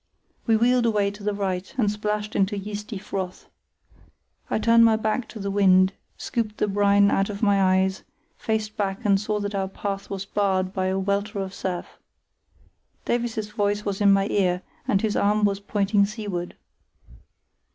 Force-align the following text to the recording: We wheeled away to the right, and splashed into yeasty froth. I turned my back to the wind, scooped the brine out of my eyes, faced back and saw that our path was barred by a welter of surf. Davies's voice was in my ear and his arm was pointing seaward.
We 0.47 0.57
wheeled 0.57 0.87
away 0.87 1.11
to 1.11 1.21
the 1.21 1.35
right, 1.35 1.71
and 1.77 1.91
splashed 1.91 2.35
into 2.35 2.57
yeasty 2.57 2.97
froth. 2.97 3.47
I 4.49 4.57
turned 4.57 4.83
my 4.83 4.95
back 4.95 5.27
to 5.27 5.39
the 5.39 5.51
wind, 5.51 5.93
scooped 6.17 6.57
the 6.57 6.67
brine 6.67 7.11
out 7.11 7.29
of 7.29 7.43
my 7.43 7.61
eyes, 7.61 8.01
faced 8.35 8.75
back 8.75 9.05
and 9.05 9.21
saw 9.21 9.39
that 9.41 9.53
our 9.53 9.67
path 9.67 10.09
was 10.09 10.25
barred 10.25 10.73
by 10.73 10.87
a 10.87 10.97
welter 10.97 11.37
of 11.37 11.53
surf. 11.53 11.99
Davies's 13.05 13.49
voice 13.51 13.85
was 13.85 14.01
in 14.01 14.11
my 14.11 14.25
ear 14.29 14.63
and 14.87 15.03
his 15.03 15.15
arm 15.15 15.45
was 15.45 15.59
pointing 15.59 16.07
seaward. 16.07 16.55